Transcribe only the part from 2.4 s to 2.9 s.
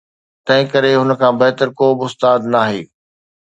ناهي.